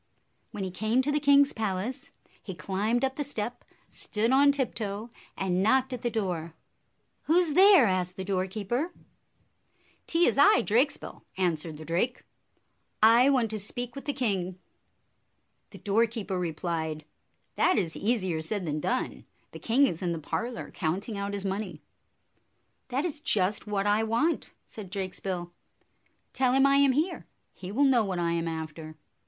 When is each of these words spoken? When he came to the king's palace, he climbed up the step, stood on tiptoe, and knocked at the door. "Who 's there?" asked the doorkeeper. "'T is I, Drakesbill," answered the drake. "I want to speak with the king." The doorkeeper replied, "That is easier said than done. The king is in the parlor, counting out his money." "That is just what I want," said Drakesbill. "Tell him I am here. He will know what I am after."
When 0.49 0.63
he 0.63 0.71
came 0.71 1.03
to 1.03 1.11
the 1.11 1.19
king's 1.19 1.53
palace, 1.53 2.09
he 2.41 2.55
climbed 2.55 3.05
up 3.05 3.17
the 3.17 3.23
step, 3.23 3.63
stood 3.87 4.31
on 4.31 4.51
tiptoe, 4.51 5.11
and 5.37 5.61
knocked 5.61 5.93
at 5.93 6.01
the 6.01 6.09
door. 6.09 6.55
"Who 7.25 7.39
's 7.43 7.53
there?" 7.53 7.85
asked 7.85 8.15
the 8.15 8.23
doorkeeper. 8.25 8.95
"'T 10.07 10.25
is 10.25 10.39
I, 10.39 10.63
Drakesbill," 10.63 11.21
answered 11.37 11.77
the 11.77 11.85
drake. 11.85 12.23
"I 13.03 13.29
want 13.29 13.51
to 13.51 13.59
speak 13.59 13.93
with 13.95 14.05
the 14.05 14.11
king." 14.13 14.57
The 15.69 15.77
doorkeeper 15.77 16.39
replied, 16.39 17.05
"That 17.53 17.77
is 17.77 17.95
easier 17.95 18.41
said 18.41 18.65
than 18.65 18.79
done. 18.79 19.25
The 19.51 19.59
king 19.59 19.85
is 19.85 20.01
in 20.01 20.13
the 20.13 20.17
parlor, 20.17 20.71
counting 20.71 21.15
out 21.15 21.35
his 21.35 21.45
money." 21.45 21.79
"That 22.87 23.05
is 23.05 23.19
just 23.19 23.67
what 23.67 23.85
I 23.85 24.01
want," 24.03 24.51
said 24.65 24.89
Drakesbill. 24.89 25.51
"Tell 26.33 26.53
him 26.53 26.65
I 26.65 26.77
am 26.77 26.93
here. 26.93 27.27
He 27.53 27.71
will 27.71 27.83
know 27.85 28.03
what 28.03 28.17
I 28.17 28.31
am 28.31 28.47
after." 28.47 28.95